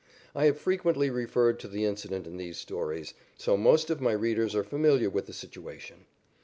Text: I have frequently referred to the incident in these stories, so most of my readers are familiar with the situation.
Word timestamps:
I 0.33 0.45
have 0.45 0.57
frequently 0.57 1.11
referred 1.11 1.59
to 1.59 1.67
the 1.67 1.85
incident 1.85 2.25
in 2.25 2.37
these 2.37 2.57
stories, 2.57 3.13
so 3.37 3.55
most 3.55 3.91
of 3.91 4.01
my 4.01 4.13
readers 4.13 4.55
are 4.55 4.63
familiar 4.63 5.11
with 5.11 5.27
the 5.27 5.31
situation. 5.31 6.05